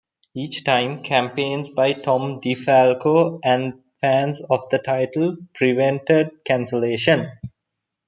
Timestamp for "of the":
4.41-4.79